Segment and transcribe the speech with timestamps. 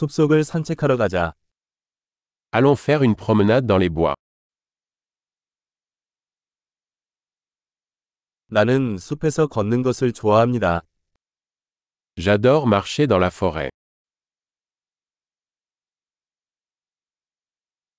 [0.00, 1.34] 숲속을 산책하러 가자.
[2.52, 4.14] Allons faire une promenade dans les bois.
[8.46, 10.80] 나는 숲에서 걷는 것을 좋아합니다.
[12.16, 13.68] J'adore marcher dans la forêt.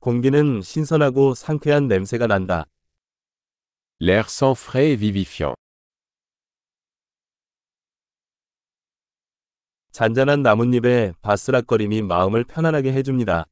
[0.00, 2.64] 공기는 신선하고 상쾌한 냄새가 난다.
[4.00, 5.54] L'air sent frais et vivifiant.
[9.94, 13.44] 잔잔한 나뭇잎의 바스락거림이 마음을 편안하게 해줍니다.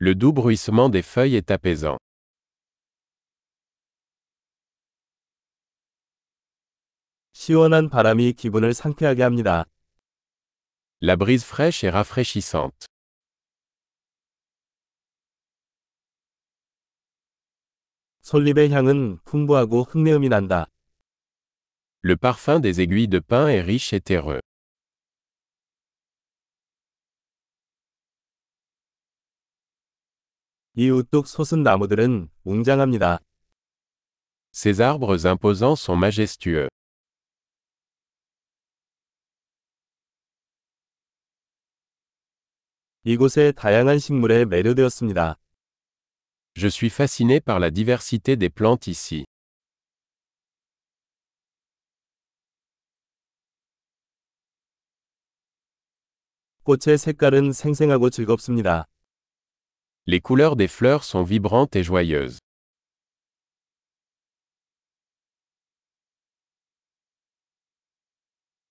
[0.00, 1.98] Le doux bruissement des feuilles est apaisant.
[7.32, 9.66] 시원한 바람이 기분을 상쾌하게 합니다.
[11.00, 12.88] La brise fraîche est rafraîchissante.
[18.22, 20.66] 솔잎의 향은 풍부하고 흙내음이 난다.
[22.02, 24.40] Le parfum des aiguilles de pin est riche et terreux.
[30.76, 33.20] 이 우뚝 솟은 나무들은 웅장합니다.
[34.52, 36.68] Ces arbres imposants sont majestueux.
[43.04, 45.36] 이곳의 다양한 식물에 매료되었습니다.
[46.56, 49.24] Je suis fasciné par la diversité des plantes ici.
[56.64, 58.88] 꽃의 색깔은 생생하고 즐겁습니다.
[60.11, 62.39] Les couleurs des fleurs sont vibrantes et joyeuses.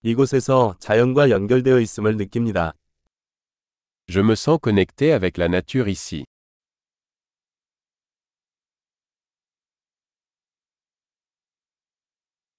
[0.02, 2.72] 이곳에서 자연과 연결되어 있음을 느낍니다.
[4.08, 6.24] Je me sens connecté avec la nature ici.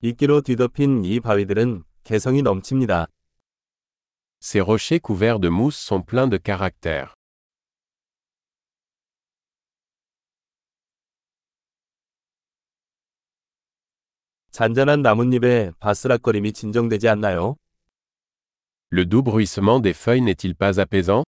[0.02, 3.08] 이끼로 뒤덮인 이 바위들은 개성이 넘칩니다.
[4.42, 7.14] Ces rochers couverts de mousse sont pleins de caractère.
[14.54, 17.56] 잔잔한 나뭇잎의 바스락거림이 진정되지 않나요?
[18.92, 21.24] Le doux bruissement des feuilles n'est-il pas apaisant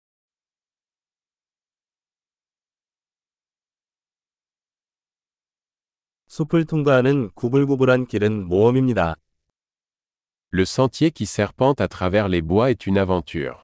[6.28, 9.16] 숲을 통과하는 구불구불한 길은 모험입니다.
[10.52, 13.61] Le sentier qui serpente à travers les bois est une aventure.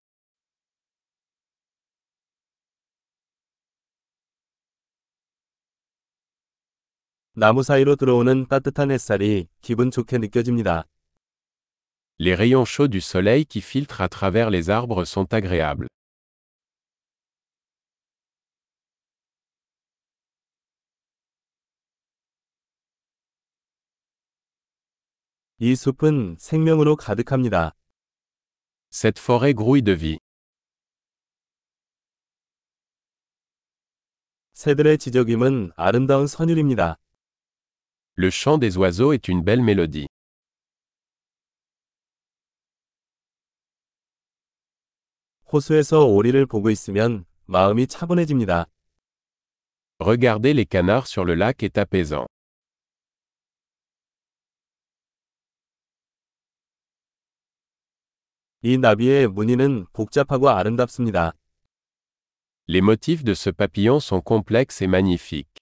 [7.33, 10.85] 나무 사이로 들어오는 따뜻한 햇살이 기분 좋게 느껴집니다.
[12.19, 15.87] Les rayons chauds du soleil qui filtrent à travers les arbres sont agréables.
[25.61, 27.75] 이 숲은 생명으로 가득합니다.
[28.91, 30.17] Cette forêt grouille de vie.
[34.53, 36.97] 새들의 지저귀은 아름다운 선율입니다.
[38.18, 40.06] Le chant des oiseaux est une belle mélodie.
[45.52, 48.66] 호수에서 오리를 보고 있으면 마음이 차분해집니다.
[50.00, 52.26] Regarder les canards sur le lac est apaisant.
[58.62, 61.32] 이 나비의 무늬는 복잡하고 아름답습니다.
[62.66, 65.57] Les motifs de ce papillon sont complexes et magnifiques.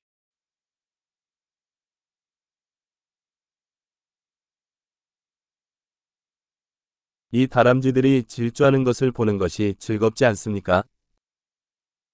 [7.32, 10.84] 이 다람쥐들이 질주하는 것을 보는 것이 즐겁지 않습니까?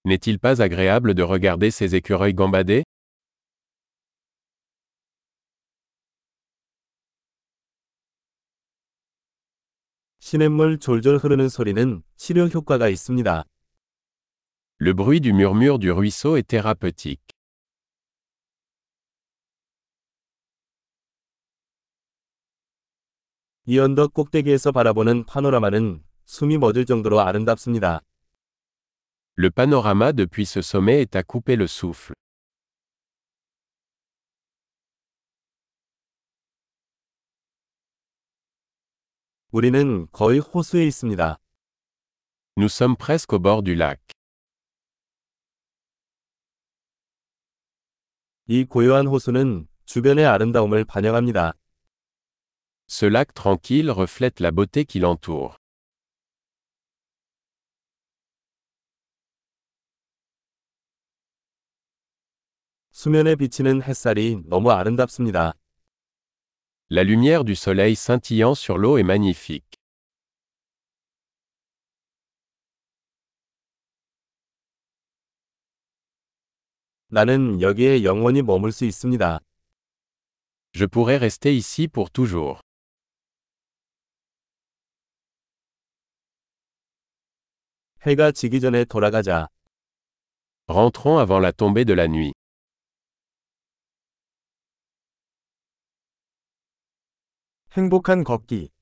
[0.06, 2.84] N'est-il pas agréable de regarder ces écureuils gambader
[10.20, 13.44] 시냇물 졸졸 흐르는 소리는 치료 효과가 있습니다.
[14.82, 17.33] Le bruit du murmure du ruisseau est thérapeutique.
[23.66, 28.02] 이 언덕 꼭대기에서 바라보는 파노라마는 숨이 멎을 정도로 아름답습니다.
[29.38, 32.14] Le panorama depuis ce sommet est à couper le souffle.
[39.52, 41.38] 우리는 거의 호수에 있습니다.
[42.58, 44.02] Nous sommes presque au bord du lac.
[48.48, 51.54] 이 고요한 호수는 주변의 아름다움을 반영합니다.
[52.88, 55.58] Ce lac tranquille reflète la beauté qui l'entoure.
[66.90, 69.80] La lumière du soleil scintillant sur l'eau est magnifique.
[80.74, 82.62] Je pourrais rester ici pour toujours.
[88.06, 89.48] 해가 지기 전에 돌아가자.
[90.68, 92.34] Rentrons avant la tombée de la nuit.
[97.72, 98.74] 행복한 걷기.